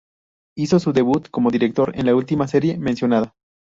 Hizo 0.57 0.79
su 0.79 0.93
debut 0.93 1.27
como 1.29 1.51
director 1.51 1.91
en 1.95 2.07
la 2.07 2.15
última 2.15 2.47
serie 2.47 2.75
mencionada. 2.79 3.35